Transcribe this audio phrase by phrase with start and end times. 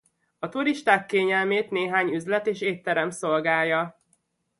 [0.39, 4.01] A turisták kényelmét néhány üzlet és étterem szolgálja.